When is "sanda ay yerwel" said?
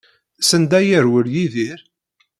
0.49-1.27